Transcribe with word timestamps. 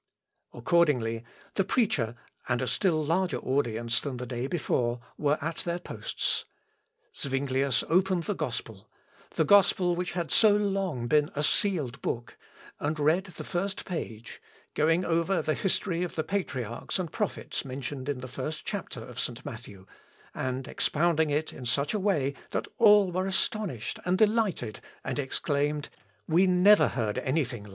Accordingly, 0.51 1.23
the 1.53 1.63
preacher, 1.63 2.15
and 2.49 2.59
a 2.59 2.65
still 2.65 3.03
larger 3.05 3.37
audience 3.37 3.99
than 3.99 4.17
the 4.17 4.25
day 4.25 4.47
before, 4.47 4.99
were 5.15 5.37
at 5.41 5.57
their 5.57 5.77
posts. 5.77 6.43
Zuinglius 7.15 7.83
opened 7.87 8.23
the 8.23 8.33
gospel 8.33 8.89
the 9.35 9.45
gospel 9.45 9.95
which 9.95 10.13
had 10.13 10.31
so 10.31 10.55
long 10.55 11.05
been 11.07 11.29
a 11.35 11.43
sealed 11.43 12.01
book 12.01 12.35
and 12.79 12.99
read 12.99 13.25
the 13.25 13.43
first 13.43 13.85
page, 13.85 14.41
going 14.73 15.05
over 15.05 15.39
the 15.39 15.53
history 15.53 16.01
of 16.01 16.15
the 16.15 16.23
patriarchs 16.23 16.97
and 16.97 17.11
prophets 17.11 17.63
mentioned 17.63 18.09
in 18.09 18.21
the 18.21 18.27
first 18.27 18.65
chapter 18.65 19.01
of 19.01 19.19
St. 19.19 19.45
Matthew, 19.45 19.85
and 20.33 20.67
expounding 20.67 21.29
it 21.29 21.53
in 21.53 21.63
such 21.67 21.93
a 21.93 21.99
way 21.99 22.33
that 22.49 22.67
all 22.79 23.11
were 23.11 23.27
astonished 23.27 23.99
and 24.03 24.17
delighted, 24.17 24.79
and 25.03 25.19
exclaimed, 25.19 25.89
"We 26.27 26.47
never 26.47 26.87
heard 26.87 27.19
anything 27.19 27.65
like 27.65 27.69
this." 27.69 27.69